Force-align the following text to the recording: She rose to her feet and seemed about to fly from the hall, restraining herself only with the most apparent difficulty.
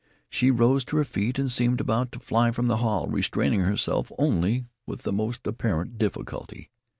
She 0.31 0.49
rose 0.49 0.83
to 0.85 0.97
her 0.97 1.03
feet 1.03 1.37
and 1.37 1.51
seemed 1.51 1.79
about 1.79 2.11
to 2.13 2.19
fly 2.19 2.49
from 2.49 2.67
the 2.67 2.77
hall, 2.77 3.05
restraining 3.07 3.59
herself 3.59 4.11
only 4.17 4.65
with 4.87 5.03
the 5.03 5.13
most 5.13 5.45
apparent 5.45 5.99
difficulty. 5.99 6.71